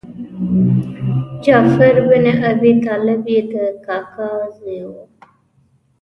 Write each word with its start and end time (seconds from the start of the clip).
جعفر 1.45 1.93
بن 2.09 2.25
ابي 2.51 2.71
طالب 2.87 3.23
یې 3.33 3.41
د 3.51 3.53
کاکا 3.85 4.31
زوی 4.55 4.81
و. 4.89 4.91